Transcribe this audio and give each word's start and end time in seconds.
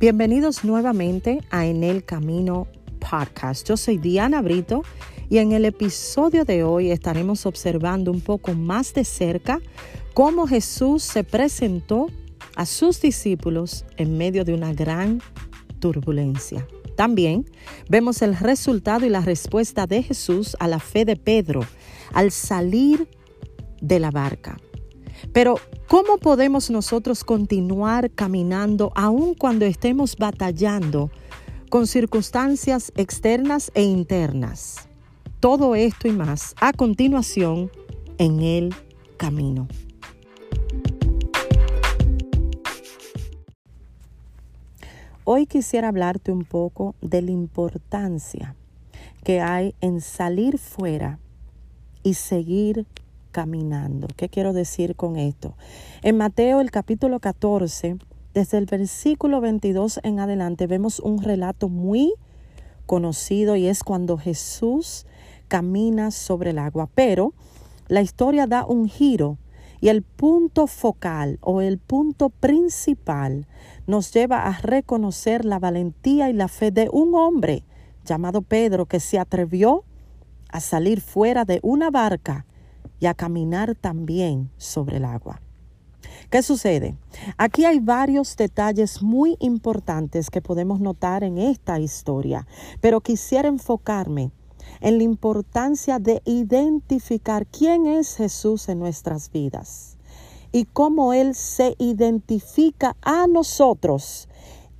Bienvenidos 0.00 0.64
nuevamente 0.64 1.42
a 1.50 1.66
En 1.66 1.84
el 1.84 2.06
Camino 2.06 2.68
Podcast. 3.00 3.68
Yo 3.68 3.76
soy 3.76 3.98
Diana 3.98 4.40
Brito 4.40 4.82
y 5.28 5.36
en 5.36 5.52
el 5.52 5.66
episodio 5.66 6.46
de 6.46 6.64
hoy 6.64 6.90
estaremos 6.90 7.44
observando 7.44 8.10
un 8.10 8.22
poco 8.22 8.54
más 8.54 8.94
de 8.94 9.04
cerca 9.04 9.60
cómo 10.14 10.46
Jesús 10.46 11.02
se 11.02 11.22
presentó 11.22 12.06
a 12.56 12.64
sus 12.64 13.02
discípulos 13.02 13.84
en 13.98 14.16
medio 14.16 14.46
de 14.46 14.54
una 14.54 14.72
gran 14.72 15.20
turbulencia. 15.80 16.66
También 16.96 17.44
vemos 17.90 18.22
el 18.22 18.34
resultado 18.38 19.04
y 19.04 19.10
la 19.10 19.20
respuesta 19.20 19.86
de 19.86 20.02
Jesús 20.02 20.56
a 20.60 20.66
la 20.66 20.78
fe 20.78 21.04
de 21.04 21.16
Pedro 21.16 21.60
al 22.14 22.30
salir 22.30 23.06
de 23.82 23.98
la 23.98 24.10
barca. 24.10 24.56
Pero, 25.32 25.56
¿cómo 25.86 26.18
podemos 26.18 26.70
nosotros 26.70 27.22
continuar 27.22 28.10
caminando 28.10 28.90
aun 28.96 29.34
cuando 29.34 29.64
estemos 29.64 30.16
batallando 30.16 31.10
con 31.68 31.86
circunstancias 31.86 32.92
externas 32.96 33.70
e 33.74 33.82
internas? 33.84 34.88
Todo 35.38 35.76
esto 35.76 36.08
y 36.08 36.12
más 36.12 36.54
a 36.60 36.72
continuación 36.72 37.70
en 38.18 38.40
el 38.40 38.74
camino. 39.16 39.68
Hoy 45.22 45.46
quisiera 45.46 45.88
hablarte 45.88 46.32
un 46.32 46.44
poco 46.44 46.96
de 47.00 47.22
la 47.22 47.30
importancia 47.30 48.56
que 49.22 49.40
hay 49.40 49.76
en 49.80 50.00
salir 50.00 50.58
fuera 50.58 51.20
y 52.02 52.14
seguir 52.14 52.86
caminando. 53.30 54.08
¿Qué 54.16 54.28
quiero 54.28 54.52
decir 54.52 54.96
con 54.96 55.16
esto? 55.16 55.54
En 56.02 56.16
Mateo 56.16 56.60
el 56.60 56.70
capítulo 56.70 57.20
14, 57.20 57.96
desde 58.34 58.58
el 58.58 58.66
versículo 58.66 59.40
22 59.40 60.00
en 60.02 60.20
adelante, 60.20 60.66
vemos 60.66 61.00
un 61.00 61.22
relato 61.22 61.68
muy 61.68 62.14
conocido 62.86 63.56
y 63.56 63.66
es 63.66 63.84
cuando 63.84 64.18
Jesús 64.18 65.06
camina 65.48 66.10
sobre 66.10 66.50
el 66.50 66.58
agua. 66.58 66.88
Pero 66.94 67.34
la 67.88 68.02
historia 68.02 68.46
da 68.46 68.64
un 68.66 68.88
giro 68.88 69.38
y 69.80 69.88
el 69.88 70.02
punto 70.02 70.66
focal 70.66 71.38
o 71.40 71.60
el 71.60 71.78
punto 71.78 72.30
principal 72.30 73.46
nos 73.86 74.12
lleva 74.12 74.46
a 74.46 74.52
reconocer 74.60 75.44
la 75.44 75.58
valentía 75.58 76.30
y 76.30 76.32
la 76.32 76.48
fe 76.48 76.70
de 76.70 76.88
un 76.92 77.14
hombre 77.14 77.64
llamado 78.04 78.42
Pedro 78.42 78.86
que 78.86 79.00
se 79.00 79.18
atrevió 79.18 79.84
a 80.48 80.60
salir 80.60 81.00
fuera 81.00 81.44
de 81.44 81.60
una 81.62 81.90
barca 81.90 82.46
y 83.00 83.06
a 83.06 83.14
caminar 83.14 83.74
también 83.74 84.50
sobre 84.56 84.98
el 84.98 85.04
agua. 85.04 85.40
¿Qué 86.30 86.42
sucede? 86.42 86.96
Aquí 87.38 87.64
hay 87.64 87.80
varios 87.80 88.36
detalles 88.36 89.02
muy 89.02 89.36
importantes 89.40 90.30
que 90.30 90.40
podemos 90.40 90.80
notar 90.80 91.24
en 91.24 91.38
esta 91.38 91.80
historia, 91.80 92.46
pero 92.80 93.00
quisiera 93.00 93.48
enfocarme 93.48 94.30
en 94.80 94.98
la 94.98 95.04
importancia 95.04 95.98
de 95.98 96.22
identificar 96.24 97.46
quién 97.46 97.86
es 97.86 98.16
Jesús 98.16 98.68
en 98.68 98.78
nuestras 98.78 99.30
vidas 99.32 99.98
y 100.52 100.66
cómo 100.66 101.12
Él 101.12 101.34
se 101.34 101.74
identifica 101.78 102.96
a 103.02 103.26
nosotros 103.26 104.28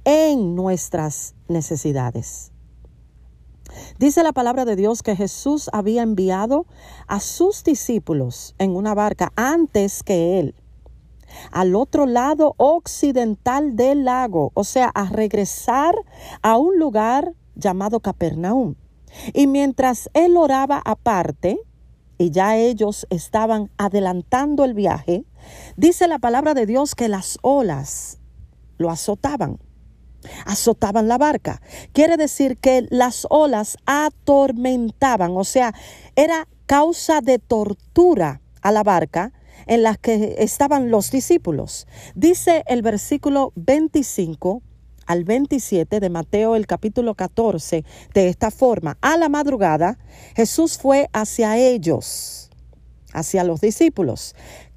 en 0.04 0.54
nuestras 0.54 1.34
necesidades. 1.48 2.52
Dice 3.98 4.22
la 4.22 4.32
palabra 4.32 4.64
de 4.64 4.76
Dios 4.76 5.02
que 5.02 5.16
Jesús 5.16 5.68
había 5.72 6.02
enviado 6.02 6.66
a 7.06 7.20
sus 7.20 7.64
discípulos 7.64 8.54
en 8.58 8.74
una 8.74 8.94
barca 8.94 9.32
antes 9.36 10.02
que 10.02 10.38
Él, 10.38 10.54
al 11.52 11.74
otro 11.74 12.06
lado 12.06 12.54
occidental 12.56 13.76
del 13.76 14.04
lago, 14.04 14.52
o 14.54 14.64
sea, 14.64 14.90
a 14.94 15.08
regresar 15.10 15.94
a 16.42 16.56
un 16.56 16.78
lugar 16.78 17.34
llamado 17.54 18.00
Capernaum. 18.00 18.74
Y 19.32 19.46
mientras 19.46 20.10
Él 20.14 20.36
oraba 20.36 20.80
aparte, 20.84 21.58
y 22.18 22.30
ya 22.30 22.56
ellos 22.56 23.06
estaban 23.10 23.70
adelantando 23.78 24.64
el 24.64 24.74
viaje, 24.74 25.24
dice 25.76 26.06
la 26.06 26.18
palabra 26.18 26.54
de 26.54 26.66
Dios 26.66 26.94
que 26.94 27.08
las 27.08 27.38
olas 27.42 28.18
lo 28.76 28.90
azotaban 28.90 29.58
azotaban 30.44 31.08
la 31.08 31.18
barca. 31.18 31.60
Quiere 31.92 32.16
decir 32.16 32.56
que 32.58 32.86
las 32.90 33.26
olas 33.30 33.76
atormentaban, 33.86 35.36
o 35.36 35.44
sea, 35.44 35.74
era 36.16 36.46
causa 36.66 37.20
de 37.20 37.38
tortura 37.38 38.40
a 38.62 38.72
la 38.72 38.82
barca 38.82 39.32
en 39.66 39.82
la 39.82 39.96
que 39.96 40.36
estaban 40.38 40.90
los 40.90 41.10
discípulos. 41.10 41.86
Dice 42.14 42.64
el 42.66 42.82
versículo 42.82 43.52
25 43.56 44.62
al 45.06 45.24
27 45.24 45.98
de 45.98 46.10
Mateo 46.10 46.54
el 46.54 46.66
capítulo 46.66 47.14
14 47.14 47.84
de 48.14 48.28
esta 48.28 48.50
forma. 48.50 48.96
A 49.00 49.16
la 49.16 49.28
madrugada 49.28 49.98
Jesús 50.36 50.78
fue 50.78 51.08
hacia 51.12 51.56
ellos, 51.58 52.50
hacia 53.12 53.44
los 53.44 53.60
discípulos, 53.60 54.34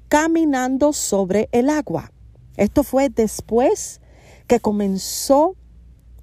caminando 0.08 0.92
sobre 0.92 1.48
el 1.52 1.70
agua. 1.70 2.10
Esto 2.56 2.82
fue 2.82 3.08
después 3.08 4.00
que 4.46 4.60
comenzó 4.60 5.56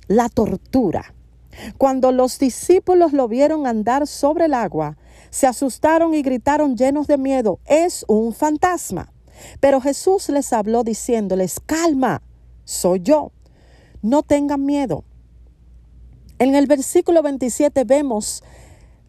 la 0.08 0.30
tortura. 0.30 1.14
Cuando 1.78 2.12
los 2.12 2.40
discípulos 2.40 3.14
lo 3.14 3.28
vieron 3.28 3.68
andar 3.68 4.08
sobre 4.08 4.46
el 4.46 4.54
agua, 4.54 4.98
se 5.30 5.48
asustaron 5.48 6.14
y 6.14 6.22
gritaron 6.22 6.76
llenos 6.76 7.08
de 7.08 7.18
miedo, 7.18 7.60
es 7.66 8.06
un 8.08 8.34
fantasma. 8.34 9.14
Pero 9.60 9.82
Jesús 9.82 10.30
les 10.30 10.54
habló 10.54 10.84
diciéndoles, 10.84 11.60
calma, 11.60 12.22
soy 12.64 13.00
yo, 13.02 13.32
no 14.02 14.24
tengan 14.24 14.66
miedo. 14.66 15.04
En 16.40 16.56
el 16.56 16.68
versículo 16.68 17.22
27 17.22 17.84
vemos 17.84 18.44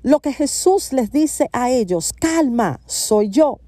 lo 0.02 0.20
que 0.20 0.32
Jesús 0.32 0.92
les 0.92 1.10
dice 1.10 1.48
a 1.52 1.70
ellos, 1.70 2.12
calma, 2.12 2.80
soy 2.86 3.28
yo, 3.28 3.60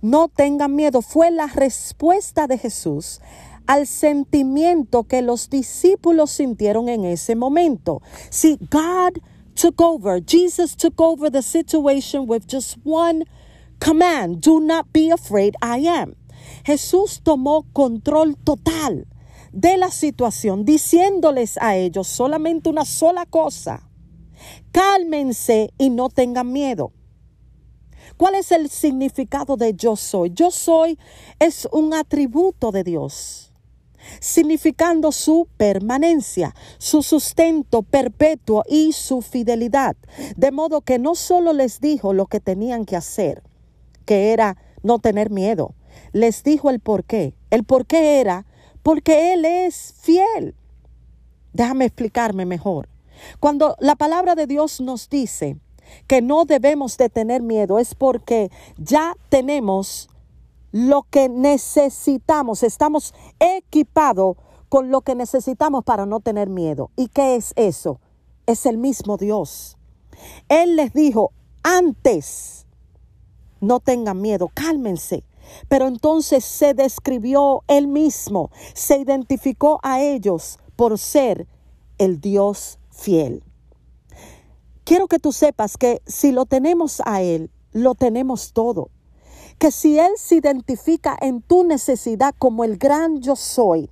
no 0.00 0.28
tengan 0.28 0.74
miedo. 0.74 1.02
Fue 1.02 1.30
la 1.30 1.46
respuesta 1.46 2.46
de 2.46 2.58
Jesús 2.58 3.20
al 3.68 3.86
sentimiento 3.86 5.04
que 5.04 5.20
los 5.20 5.50
discípulos 5.50 6.30
sintieron 6.30 6.88
en 6.88 7.04
ese 7.04 7.36
momento. 7.36 8.00
See, 8.30 8.56
God 8.70 9.20
took 9.54 9.80
over, 9.80 10.20
Jesus 10.26 10.74
took 10.74 10.98
over 10.98 11.30
the 11.30 11.42
situation 11.42 12.26
with 12.26 12.46
just 12.48 12.78
one 12.82 13.24
command, 13.78 14.40
do 14.40 14.58
not 14.58 14.86
be 14.92 15.10
afraid, 15.10 15.54
I 15.62 15.86
am. 15.86 16.16
Jesús 16.64 17.20
tomó 17.22 17.66
control 17.74 18.36
total 18.42 19.06
de 19.52 19.76
la 19.76 19.90
situación, 19.90 20.64
diciéndoles 20.64 21.58
a 21.60 21.76
ellos 21.76 22.08
solamente 22.08 22.70
una 22.70 22.86
sola 22.86 23.26
cosa, 23.26 23.86
cálmense 24.72 25.74
y 25.76 25.90
no 25.90 26.08
tengan 26.08 26.50
miedo. 26.52 26.92
¿Cuál 28.16 28.36
es 28.36 28.50
el 28.50 28.70
significado 28.70 29.58
de 29.58 29.74
yo 29.74 29.94
soy? 29.94 30.30
Yo 30.30 30.50
soy 30.50 30.98
es 31.38 31.68
un 31.70 31.92
atributo 31.92 32.72
de 32.72 32.82
Dios 32.82 33.47
significando 34.20 35.12
su 35.12 35.48
permanencia, 35.56 36.54
su 36.78 37.02
sustento 37.02 37.82
perpetuo 37.82 38.64
y 38.68 38.92
su 38.92 39.22
fidelidad. 39.22 39.96
De 40.36 40.50
modo 40.50 40.80
que 40.80 40.98
no 40.98 41.14
solo 41.14 41.52
les 41.52 41.80
dijo 41.80 42.12
lo 42.12 42.26
que 42.26 42.40
tenían 42.40 42.84
que 42.84 42.96
hacer, 42.96 43.42
que 44.04 44.32
era 44.32 44.56
no 44.82 44.98
tener 44.98 45.30
miedo, 45.30 45.74
les 46.12 46.42
dijo 46.42 46.70
el 46.70 46.80
por 46.80 47.04
qué. 47.04 47.34
El 47.50 47.64
por 47.64 47.86
qué 47.86 48.20
era 48.20 48.46
porque 48.82 49.34
Él 49.34 49.44
es 49.44 49.94
fiel. 50.00 50.54
Déjame 51.52 51.86
explicarme 51.86 52.46
mejor. 52.46 52.88
Cuando 53.40 53.76
la 53.80 53.96
palabra 53.96 54.34
de 54.34 54.46
Dios 54.46 54.80
nos 54.80 55.08
dice 55.08 55.56
que 56.06 56.22
no 56.22 56.44
debemos 56.44 56.96
de 56.96 57.08
tener 57.08 57.42
miedo 57.42 57.78
es 57.78 57.94
porque 57.94 58.50
ya 58.76 59.14
tenemos 59.28 60.08
lo 60.72 61.06
que 61.10 61.28
necesitamos, 61.28 62.62
estamos 62.62 63.14
equipados 63.38 64.36
con 64.68 64.90
lo 64.90 65.00
que 65.00 65.14
necesitamos 65.14 65.84
para 65.84 66.06
no 66.06 66.20
tener 66.20 66.48
miedo. 66.48 66.90
¿Y 66.96 67.08
qué 67.08 67.36
es 67.36 67.52
eso? 67.56 68.00
Es 68.46 68.66
el 68.66 68.78
mismo 68.78 69.16
Dios. 69.16 69.76
Él 70.48 70.76
les 70.76 70.92
dijo, 70.92 71.32
antes, 71.62 72.66
no 73.60 73.80
tengan 73.80 74.20
miedo, 74.20 74.50
cálmense. 74.52 75.24
Pero 75.68 75.86
entonces 75.86 76.44
se 76.44 76.74
describió 76.74 77.62
él 77.68 77.88
mismo, 77.88 78.50
se 78.74 78.98
identificó 78.98 79.80
a 79.82 80.02
ellos 80.02 80.58
por 80.76 80.98
ser 80.98 81.46
el 81.96 82.20
Dios 82.20 82.78
fiel. 82.90 83.42
Quiero 84.84 85.06
que 85.06 85.18
tú 85.18 85.32
sepas 85.32 85.76
que 85.76 86.02
si 86.06 86.32
lo 86.32 86.46
tenemos 86.46 87.02
a 87.04 87.20
Él, 87.22 87.50
lo 87.72 87.94
tenemos 87.94 88.52
todo 88.52 88.90
que 89.58 89.70
si 89.70 89.98
Él 89.98 90.12
se 90.16 90.36
identifica 90.36 91.16
en 91.20 91.42
tu 91.42 91.64
necesidad 91.64 92.34
como 92.38 92.64
el 92.64 92.78
gran 92.78 93.20
yo 93.20 93.36
soy, 93.36 93.90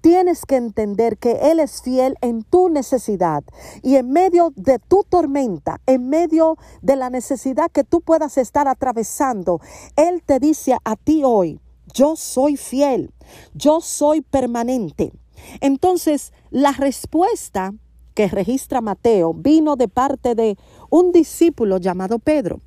tienes 0.00 0.44
que 0.46 0.56
entender 0.56 1.18
que 1.18 1.50
Él 1.50 1.60
es 1.60 1.82
fiel 1.82 2.16
en 2.20 2.42
tu 2.42 2.68
necesidad 2.68 3.42
y 3.82 3.96
en 3.96 4.10
medio 4.10 4.52
de 4.56 4.78
tu 4.78 5.04
tormenta, 5.08 5.80
en 5.86 6.08
medio 6.08 6.56
de 6.82 6.96
la 6.96 7.10
necesidad 7.10 7.70
que 7.70 7.84
tú 7.84 8.00
puedas 8.00 8.38
estar 8.38 8.68
atravesando, 8.68 9.60
Él 9.96 10.22
te 10.24 10.38
dice 10.38 10.76
a 10.84 10.96
ti 10.96 11.22
hoy, 11.24 11.60
yo 11.92 12.16
soy 12.16 12.56
fiel, 12.56 13.12
yo 13.54 13.80
soy 13.80 14.20
permanente. 14.20 15.12
Entonces, 15.60 16.32
la 16.50 16.72
respuesta 16.72 17.72
que 18.14 18.28
registra 18.28 18.80
Mateo 18.80 19.34
vino 19.34 19.76
de 19.76 19.88
parte 19.88 20.34
de 20.34 20.56
un 20.90 21.12
discípulo 21.12 21.78
llamado 21.78 22.18
Pedro. 22.18 22.60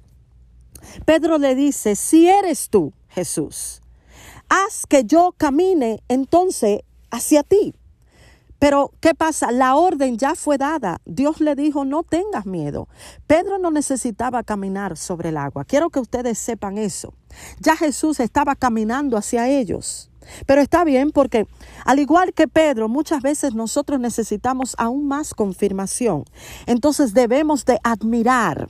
Pedro 1.05 1.37
le 1.37 1.55
dice, 1.55 1.95
si 1.95 2.29
eres 2.29 2.69
tú, 2.69 2.93
Jesús, 3.09 3.81
haz 4.49 4.85
que 4.87 5.03
yo 5.05 5.33
camine 5.37 6.03
entonces 6.07 6.81
hacia 7.11 7.43
ti. 7.43 7.73
Pero, 8.59 8.91
¿qué 8.99 9.15
pasa? 9.15 9.53
La 9.53 9.75
orden 9.75 10.17
ya 10.17 10.35
fue 10.35 10.57
dada. 10.57 10.99
Dios 11.05 11.39
le 11.39 11.55
dijo, 11.55 11.85
no 11.85 12.03
tengas 12.03 12.45
miedo. 12.45 12.89
Pedro 13.25 13.57
no 13.57 13.71
necesitaba 13.71 14.43
caminar 14.43 14.97
sobre 14.97 15.29
el 15.29 15.37
agua. 15.37 15.63
Quiero 15.63 15.89
que 15.89 15.99
ustedes 15.99 16.37
sepan 16.37 16.77
eso. 16.77 17.13
Ya 17.61 17.77
Jesús 17.77 18.19
estaba 18.19 18.55
caminando 18.55 19.15
hacia 19.15 19.47
ellos. 19.47 20.11
Pero 20.45 20.61
está 20.61 20.83
bien 20.83 21.11
porque, 21.11 21.47
al 21.85 21.99
igual 21.99 22.33
que 22.33 22.49
Pedro, 22.49 22.89
muchas 22.89 23.21
veces 23.21 23.55
nosotros 23.55 23.99
necesitamos 23.99 24.75
aún 24.77 25.07
más 25.07 25.33
confirmación. 25.33 26.25
Entonces 26.65 27.13
debemos 27.13 27.63
de 27.63 27.79
admirar, 27.83 28.69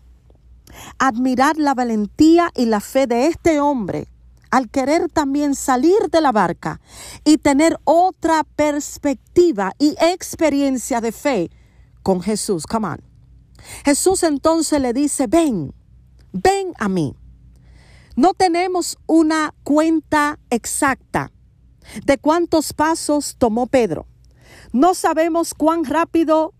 admirar 0.97 1.57
la 1.57 1.73
valentía 1.73 2.51
y 2.55 2.65
la 2.65 2.79
fe 2.79 3.07
de 3.07 3.27
este 3.27 3.59
hombre 3.59 4.07
al 4.51 4.69
querer 4.69 5.09
también 5.09 5.55
salir 5.55 6.09
de 6.11 6.21
la 6.21 6.31
barca 6.31 6.81
y 7.23 7.37
tener 7.37 7.79
otra 7.83 8.43
perspectiva 8.43 9.73
y 9.77 9.95
experiencia 10.01 11.01
de 11.01 11.11
fe 11.11 11.51
con 12.01 12.21
Jesús. 12.21 12.65
Come 12.65 12.87
on. 12.87 13.01
Jesús 13.85 14.23
entonces 14.23 14.81
le 14.81 14.93
dice, 14.93 15.27
ven, 15.27 15.73
ven 16.31 16.73
a 16.79 16.89
mí. 16.89 17.15
No 18.15 18.33
tenemos 18.33 18.97
una 19.05 19.53
cuenta 19.63 20.39
exacta 20.49 21.31
de 22.05 22.17
cuántos 22.17 22.73
pasos 22.73 23.35
tomó 23.37 23.67
Pedro. 23.67 24.07
No 24.73 24.93
sabemos 24.93 25.53
cuán 25.53 25.85
rápido 25.85 26.53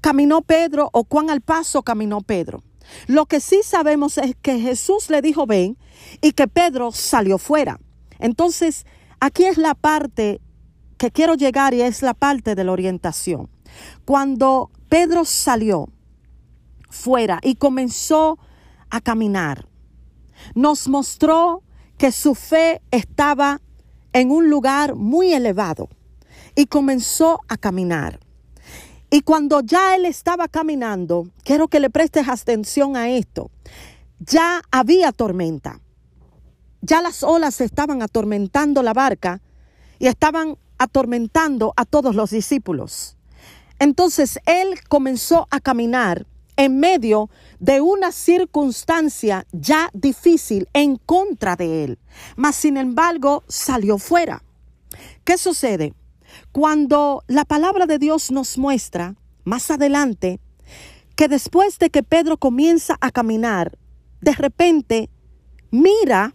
caminó 0.00 0.42
Pedro 0.42 0.90
o 0.92 1.04
cuán 1.04 1.30
al 1.30 1.40
paso 1.40 1.82
caminó 1.82 2.20
Pedro. 2.20 2.62
Lo 3.06 3.26
que 3.26 3.40
sí 3.40 3.60
sabemos 3.64 4.18
es 4.18 4.36
que 4.40 4.58
Jesús 4.58 5.10
le 5.10 5.22
dijo 5.22 5.46
ven 5.46 5.76
y 6.20 6.32
que 6.32 6.48
Pedro 6.48 6.92
salió 6.92 7.38
fuera. 7.38 7.80
Entonces, 8.18 8.86
aquí 9.20 9.44
es 9.44 9.58
la 9.58 9.74
parte 9.74 10.40
que 10.98 11.10
quiero 11.10 11.34
llegar 11.34 11.74
y 11.74 11.82
es 11.82 12.02
la 12.02 12.14
parte 12.14 12.54
de 12.54 12.64
la 12.64 12.72
orientación. 12.72 13.48
Cuando 14.04 14.70
Pedro 14.88 15.24
salió 15.24 15.88
fuera 16.88 17.40
y 17.42 17.56
comenzó 17.56 18.38
a 18.90 19.00
caminar, 19.00 19.68
nos 20.54 20.88
mostró 20.88 21.62
que 21.98 22.12
su 22.12 22.34
fe 22.34 22.82
estaba 22.90 23.60
en 24.12 24.30
un 24.30 24.48
lugar 24.48 24.94
muy 24.94 25.32
elevado 25.32 25.88
y 26.54 26.66
comenzó 26.66 27.40
a 27.48 27.56
caminar. 27.56 28.20
Y 29.10 29.20
cuando 29.22 29.60
ya 29.60 29.94
él 29.94 30.04
estaba 30.04 30.48
caminando, 30.48 31.28
quiero 31.44 31.68
que 31.68 31.80
le 31.80 31.90
prestes 31.90 32.28
atención 32.28 32.96
a 32.96 33.10
esto, 33.10 33.50
ya 34.18 34.62
había 34.70 35.12
tormenta. 35.12 35.80
Ya 36.80 37.00
las 37.02 37.22
olas 37.22 37.60
estaban 37.60 38.02
atormentando 38.02 38.82
la 38.82 38.92
barca 38.92 39.40
y 39.98 40.06
estaban 40.06 40.56
atormentando 40.78 41.72
a 41.76 41.84
todos 41.84 42.14
los 42.14 42.30
discípulos. 42.30 43.16
Entonces 43.78 44.38
él 44.46 44.80
comenzó 44.88 45.46
a 45.50 45.60
caminar 45.60 46.26
en 46.56 46.80
medio 46.80 47.28
de 47.58 47.80
una 47.80 48.12
circunstancia 48.12 49.46
ya 49.52 49.90
difícil 49.92 50.68
en 50.72 50.96
contra 50.96 51.54
de 51.54 51.84
él, 51.84 51.98
mas 52.34 52.56
sin 52.56 52.76
embargo 52.76 53.44
salió 53.46 53.98
fuera. 53.98 54.42
¿Qué 55.24 55.36
sucede? 55.36 55.94
Cuando 56.56 57.22
la 57.26 57.44
palabra 57.44 57.84
de 57.84 57.98
Dios 57.98 58.30
nos 58.30 58.56
muestra 58.56 59.14
más 59.44 59.70
adelante 59.70 60.40
que 61.14 61.28
después 61.28 61.78
de 61.78 61.90
que 61.90 62.02
Pedro 62.02 62.38
comienza 62.38 62.96
a 63.02 63.10
caminar, 63.10 63.76
de 64.22 64.32
repente 64.32 65.10
mira 65.70 66.34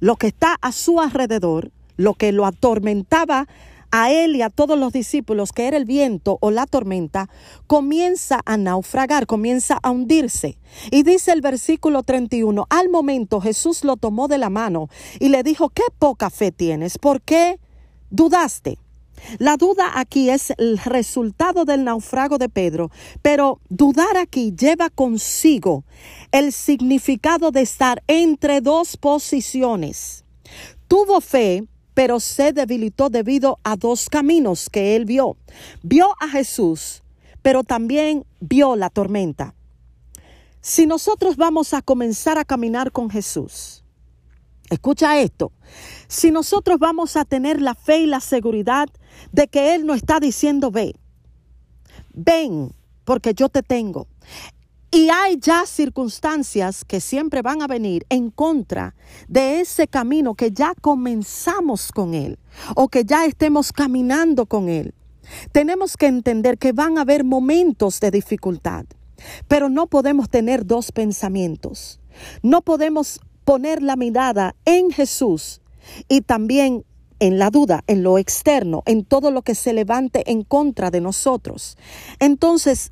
lo 0.00 0.16
que 0.16 0.28
está 0.28 0.56
a 0.62 0.72
su 0.72 1.02
alrededor, 1.02 1.70
lo 1.98 2.14
que 2.14 2.32
lo 2.32 2.46
atormentaba 2.46 3.46
a 3.90 4.10
él 4.10 4.36
y 4.36 4.40
a 4.40 4.48
todos 4.48 4.78
los 4.78 4.94
discípulos, 4.94 5.52
que 5.52 5.68
era 5.68 5.76
el 5.76 5.84
viento 5.84 6.38
o 6.40 6.50
la 6.50 6.64
tormenta, 6.64 7.28
comienza 7.66 8.40
a 8.46 8.56
naufragar, 8.56 9.26
comienza 9.26 9.78
a 9.82 9.90
hundirse. 9.90 10.56
Y 10.90 11.02
dice 11.02 11.32
el 11.32 11.42
versículo 11.42 12.04
31, 12.04 12.68
al 12.70 12.88
momento 12.88 13.42
Jesús 13.42 13.84
lo 13.84 13.98
tomó 13.98 14.28
de 14.28 14.38
la 14.38 14.48
mano 14.48 14.88
y 15.20 15.28
le 15.28 15.42
dijo, 15.42 15.68
qué 15.68 15.84
poca 15.98 16.30
fe 16.30 16.52
tienes, 16.52 16.96
¿por 16.96 17.20
qué 17.20 17.60
dudaste? 18.08 18.78
La 19.38 19.56
duda 19.56 19.98
aquí 19.98 20.30
es 20.30 20.52
el 20.58 20.78
resultado 20.78 21.64
del 21.64 21.84
naufrago 21.84 22.38
de 22.38 22.48
Pedro, 22.48 22.90
pero 23.22 23.60
dudar 23.68 24.16
aquí 24.16 24.54
lleva 24.56 24.90
consigo 24.90 25.84
el 26.32 26.52
significado 26.52 27.50
de 27.50 27.62
estar 27.62 28.02
entre 28.06 28.60
dos 28.60 28.96
posiciones. 28.96 30.24
Tuvo 30.88 31.20
fe, 31.20 31.64
pero 31.94 32.20
se 32.20 32.52
debilitó 32.52 33.08
debido 33.08 33.58
a 33.64 33.76
dos 33.76 34.08
caminos 34.08 34.68
que 34.70 34.96
él 34.96 35.04
vio. 35.06 35.36
Vio 35.82 36.08
a 36.20 36.28
Jesús, 36.28 37.02
pero 37.42 37.64
también 37.64 38.24
vio 38.40 38.76
la 38.76 38.90
tormenta. 38.90 39.54
Si 40.60 40.86
nosotros 40.86 41.36
vamos 41.36 41.74
a 41.74 41.80
comenzar 41.80 42.38
a 42.38 42.44
caminar 42.44 42.92
con 42.92 43.08
Jesús, 43.08 43.84
escucha 44.70 45.20
esto, 45.20 45.52
si 46.08 46.30
nosotros 46.30 46.78
vamos 46.78 47.16
a 47.16 47.24
tener 47.24 47.60
la 47.60 47.74
fe 47.74 47.98
y 47.98 48.06
la 48.06 48.20
seguridad 48.20 48.88
de 49.32 49.48
que 49.48 49.74
Él 49.74 49.86
no 49.86 49.94
está 49.94 50.20
diciendo 50.20 50.70
ve, 50.70 50.94
ven 52.12 52.72
porque 53.04 53.34
yo 53.34 53.48
te 53.48 53.62
tengo. 53.62 54.06
Y 54.90 55.10
hay 55.10 55.38
ya 55.38 55.66
circunstancias 55.66 56.84
que 56.84 57.00
siempre 57.00 57.42
van 57.42 57.60
a 57.60 57.66
venir 57.66 58.06
en 58.08 58.30
contra 58.30 58.94
de 59.28 59.60
ese 59.60 59.88
camino 59.88 60.34
que 60.34 60.52
ya 60.52 60.74
comenzamos 60.80 61.92
con 61.92 62.14
Él 62.14 62.38
o 62.74 62.88
que 62.88 63.04
ya 63.04 63.26
estemos 63.26 63.72
caminando 63.72 64.46
con 64.46 64.68
Él. 64.68 64.94
Tenemos 65.52 65.96
que 65.96 66.06
entender 66.06 66.56
que 66.56 66.72
van 66.72 66.98
a 66.98 67.02
haber 67.02 67.24
momentos 67.24 68.00
de 68.00 68.10
dificultad, 68.10 68.86
pero 69.48 69.68
no 69.68 69.86
podemos 69.86 70.30
tener 70.30 70.64
dos 70.64 70.92
pensamientos. 70.92 72.00
No 72.42 72.62
podemos 72.62 73.20
poner 73.46 73.80
la 73.80 73.94
mirada 73.94 74.56
en 74.64 74.90
Jesús 74.90 75.62
y 76.08 76.22
también 76.22 76.84
en 77.20 77.38
la 77.38 77.48
duda, 77.50 77.84
en 77.86 78.02
lo 78.02 78.18
externo, 78.18 78.82
en 78.86 79.04
todo 79.04 79.30
lo 79.30 79.42
que 79.42 79.54
se 79.54 79.72
levante 79.72 80.30
en 80.30 80.42
contra 80.42 80.90
de 80.90 81.00
nosotros. 81.00 81.78
Entonces, 82.18 82.90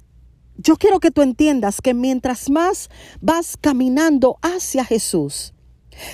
yo 0.56 0.76
quiero 0.76 1.00
que 1.00 1.10
tú 1.10 1.22
entiendas 1.22 1.80
que 1.80 1.92
mientras 1.92 2.50
más 2.50 2.88
vas 3.20 3.56
caminando 3.60 4.38
hacia 4.42 4.84
Jesús, 4.84 5.54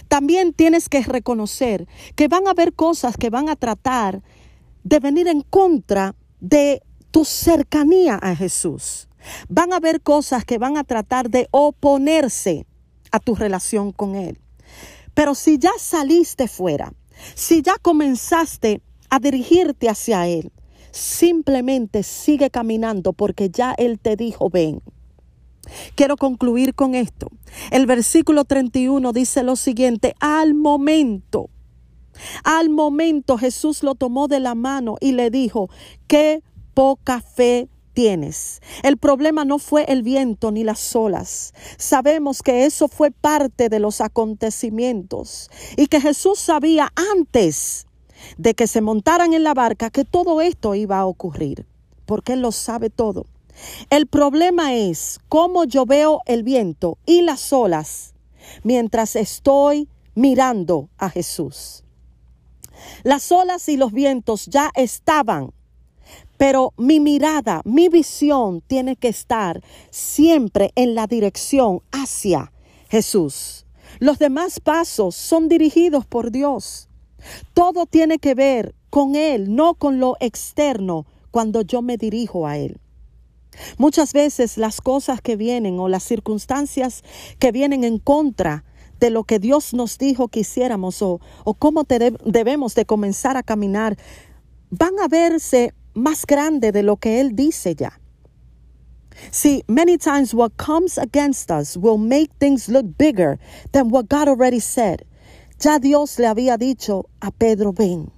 también 0.09 0.55
tienes 0.55 0.89
que 0.89 1.03
reconocer 1.03 1.87
que 2.17 2.27
van 2.27 2.49
a 2.49 2.53
haber 2.53 2.73
cosas 2.73 3.19
que 3.19 3.29
van 3.29 3.51
a 3.51 3.57
tratar 3.57 4.23
de 4.85 5.01
venir 5.01 5.29
en 5.29 5.43
contra 5.43 6.15
de 6.41 6.83
tu 7.11 7.27
cercanía 7.27 8.19
a 8.21 8.35
Jesús. 8.35 9.07
Van 9.51 9.75
a 9.75 9.77
haber 9.77 10.01
cosas 10.01 10.47
que 10.47 10.57
van 10.57 10.79
a 10.79 10.85
tratar 10.85 11.29
de 11.29 11.47
oponerse 11.51 12.67
a 13.11 13.21
tu 13.21 13.35
relación 13.35 13.93
con 13.93 14.15
Él. 14.15 14.39
Pero 15.15 15.35
si 15.35 15.59
ya 15.59 15.73
saliste 15.79 16.49
fuera, 16.49 16.93
si 17.35 17.63
ya 17.63 17.77
comenzaste 17.81 18.81
a 19.11 19.19
dirigirte 19.19 19.89
hacia 19.89 20.27
Él, 20.29 20.53
simplemente 20.91 22.03
sigue 22.03 22.51
caminando 22.51 23.13
porque 23.13 23.51
ya 23.51 23.75
Él 23.77 23.99
te 23.99 24.17
dijo, 24.17 24.51
ven. 24.51 24.83
Quiero 25.95 26.17
concluir 26.17 26.75
con 26.75 26.95
esto. 26.95 27.29
El 27.71 27.87
versículo 27.87 28.45
31 28.45 29.13
dice 29.13 29.43
lo 29.43 29.57
siguiente, 29.57 30.15
al 30.19 30.55
momento, 30.55 31.51
al 32.45 32.71
momento 32.71 33.39
Jesús 33.39 33.83
lo 33.83 33.95
tomó 33.95 34.27
de 34.27 34.41
la 34.41 34.55
mano 34.55 34.97
y 35.01 35.13
le 35.13 35.31
dijo, 35.31 35.69
qué 36.07 36.43
poca 36.75 37.21
fe 37.21 37.69
tienes. 37.93 38.61
El 38.83 38.97
problema 38.97 39.45
no 39.45 39.59
fue 39.59 39.85
el 39.85 40.03
viento 40.03 40.51
ni 40.51 40.65
las 40.65 40.95
olas. 40.95 41.53
Sabemos 41.77 42.43
que 42.43 42.65
eso 42.65 42.89
fue 42.89 43.11
parte 43.11 43.69
de 43.69 43.79
los 43.79 44.01
acontecimientos 44.01 45.51
y 45.77 45.87
que 45.87 46.01
Jesús 46.01 46.39
sabía 46.39 46.93
antes 47.13 47.87
de 48.37 48.55
que 48.55 48.67
se 48.67 48.81
montaran 48.81 49.33
en 49.33 49.45
la 49.45 49.55
barca 49.55 49.91
que 49.91 50.05
todo 50.05 50.41
esto 50.41 50.75
iba 50.75 50.99
a 50.99 51.07
ocurrir, 51.07 51.67
porque 52.07 52.35
Él 52.35 52.43
lo 52.43 52.53
sabe 52.53 52.91
todo. 52.91 53.27
El 53.91 54.07
problema 54.07 54.75
es 54.75 55.19
cómo 55.29 55.65
yo 55.65 55.87
veo 55.87 56.21
el 56.27 56.43
viento 56.43 56.99
y 57.07 57.23
las 57.23 57.53
olas 57.53 58.15
mientras 58.63 59.17
estoy 59.17 59.89
mirando 60.15 60.89
a 60.99 61.11
Jesús. 61.11 61.85
Las 63.03 63.31
olas 63.31 63.69
y 63.69 63.77
los 63.77 63.93
vientos 63.93 64.47
ya 64.47 64.71
estaban 64.75 65.53
pero 66.37 66.73
mi 66.77 67.01
mirada, 67.01 67.61
mi 67.65 67.89
visión 67.89 68.63
tiene 68.67 68.97
que 68.97 69.09
estar 69.09 69.63
siempre 69.91 70.73
en 70.75 70.95
la 70.95 71.07
dirección 71.07 71.83
hacia 71.93 72.53
Jesús. 72.89 73.67
Los 73.99 74.19
demás 74.19 74.61
pasos 74.61 75.15
son 75.15 75.49
dirigidos 75.49 76.07
por 76.07 76.31
Dios. 76.31 76.89
Todo 77.53 77.87
tiene 77.87 78.19
que 78.19 78.35
ver 78.35 78.75
con 78.89 79.17
Él, 79.17 79.55
no 79.55 79.75
con 79.75 80.01
lo 80.01 80.17
externo 80.21 81.05
cuando 81.31 81.63
yo 81.63 81.83
me 81.83 81.97
dirijo 81.97 82.47
a 82.47 82.57
Él. 82.57 82.79
Muchas 83.79 84.13
veces 84.13 84.57
las 84.57 84.81
cosas 84.81 85.21
que 85.21 85.37
vienen 85.37 85.79
o 85.79 85.89
las 85.89 86.05
circunstancias 86.05 87.03
que 87.39 87.53
vienen 87.53 87.85
en 87.85 87.99
contra 87.99 88.65
de 88.99 89.11
lo 89.11 89.25
que 89.25 89.39
Dios 89.39 89.75
nos 89.75 89.99
dijo 89.99 90.29
que 90.29 90.41
hiciéramos 90.41 91.03
o, 91.03 91.21
o 91.45 91.55
cómo 91.55 91.85
debemos 92.25 92.75
de 92.75 92.87
comenzar 92.87 93.37
a 93.37 93.43
caminar 93.43 93.97
van 94.71 94.99
a 95.01 95.09
verse 95.09 95.75
más 95.95 96.27
grande 96.27 96.73
de 96.73 96.83
lo 96.83 96.97
que 96.97 97.21
Él 97.21 97.35
dice 97.35 97.75
ya. 97.75 98.01
See, 99.31 99.63
many 99.69 99.99
times 99.99 100.33
what 100.33 100.57
comes 100.57 100.99
against 100.99 101.51
us 101.51 101.77
will 101.77 101.99
make 101.99 102.33
things 102.39 102.69
look 102.69 102.87
bigger 102.97 103.39
than 103.73 103.91
what 103.91 104.09
God 104.09 104.29
already 104.29 104.61
said. 104.61 105.03
Ya 105.59 105.79
Dios 105.79 106.19
le 106.19 106.27
había 106.27 106.57
dicho 106.57 107.07
a 107.21 107.31
Pedro, 107.31 107.73
ven. 107.73 108.11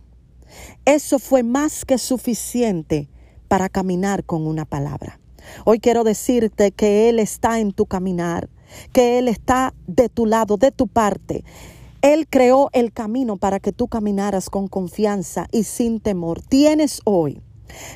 Eso 0.85 1.19
fue 1.19 1.43
más 1.43 1.85
que 1.85 1.99
suficiente 1.99 3.09
para 3.49 3.69
caminar 3.69 4.25
con 4.25 4.47
una 4.47 4.64
palabra. 4.64 5.19
Hoy 5.64 5.81
quiero 5.81 6.05
decirte 6.05 6.71
que 6.71 7.09
Él 7.09 7.19
está 7.19 7.59
en 7.59 7.73
tu 7.73 7.87
caminar, 7.87 8.49
que 8.93 9.19
Él 9.19 9.29
está 9.29 9.75
de 9.87 10.09
tu 10.09 10.26
lado, 10.26 10.57
de 10.57 10.71
tu 10.71 10.87
parte. 10.87 11.45
Él 12.00 12.26
creó 12.29 12.71
el 12.73 12.93
camino 12.93 13.37
para 13.37 13.61
que 13.61 13.73
tú 13.73 13.88
caminaras 13.88 14.50
con 14.50 14.69
confianza 14.69 15.49
y 15.52 15.64
sin 15.64 16.00
temor. 16.00 16.43
Tienes 16.43 17.00
hoy 17.05 17.43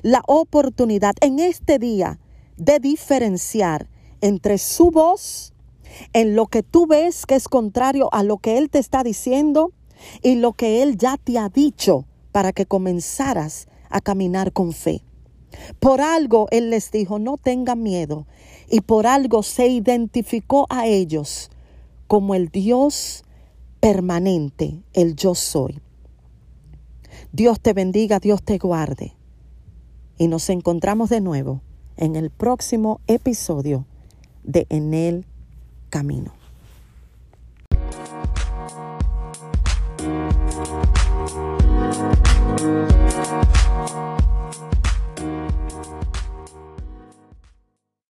la 0.02 0.22
oportunidad 0.26 1.14
en 1.20 1.38
este 1.38 1.78
día 1.78 2.18
de 2.56 2.78
diferenciar 2.78 3.88
entre 4.20 4.58
su 4.58 4.90
voz 4.90 5.52
en 6.12 6.34
lo 6.34 6.46
que 6.46 6.62
tú 6.62 6.86
ves 6.86 7.26
que 7.26 7.34
es 7.34 7.48
contrario 7.48 8.08
a 8.12 8.22
lo 8.22 8.38
que 8.38 8.58
Él 8.58 8.70
te 8.70 8.78
está 8.78 9.02
diciendo 9.02 9.72
y 10.22 10.36
lo 10.36 10.52
que 10.52 10.82
Él 10.82 10.96
ya 10.96 11.16
te 11.16 11.38
ha 11.38 11.48
dicho 11.48 12.06
para 12.32 12.52
que 12.52 12.66
comenzaras 12.66 13.68
a 13.88 14.00
caminar 14.00 14.52
con 14.52 14.72
fe. 14.72 15.02
Por 15.80 16.00
algo 16.00 16.48
Él 16.50 16.70
les 16.70 16.90
dijo, 16.90 17.18
no 17.18 17.38
tengan 17.38 17.82
miedo, 17.82 18.26
y 18.68 18.80
por 18.80 19.06
algo 19.06 19.42
se 19.42 19.68
identificó 19.68 20.66
a 20.68 20.86
ellos 20.86 21.50
como 22.06 22.34
el 22.34 22.48
Dios 22.48 23.24
permanente, 23.80 24.82
el 24.92 25.16
yo 25.16 25.34
soy. 25.34 25.80
Dios 27.32 27.60
te 27.60 27.72
bendiga, 27.72 28.18
Dios 28.18 28.42
te 28.42 28.58
guarde, 28.58 29.14
y 30.18 30.28
nos 30.28 30.48
encontramos 30.50 31.10
de 31.10 31.20
nuevo 31.20 31.62
en 31.96 32.16
el 32.16 32.30
próximo 32.30 33.00
episodio 33.06 33.86
de 34.44 34.66
En 34.68 34.94
el 34.94 35.26
Camino. 35.90 36.35